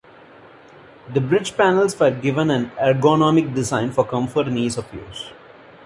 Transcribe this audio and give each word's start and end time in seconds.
The 1.13 1.21
bridge 1.21 1.55
panels 1.55 1.99
were 1.99 2.09
given 2.09 2.49
an 2.49 2.71
ergonomic 2.81 3.53
design 3.53 3.91
for 3.91 4.03
comfort 4.03 4.47
and 4.47 4.57
ease 4.57 4.79
of 4.79 4.91
use. 4.91 5.29